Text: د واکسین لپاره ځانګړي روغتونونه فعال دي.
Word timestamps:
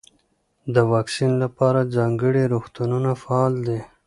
د 0.73 0.75
واکسین 0.91 1.31
لپاره 1.43 1.89
ځانګړي 1.95 2.43
روغتونونه 2.53 3.09
فعال 3.21 3.53
دي. 3.67 3.79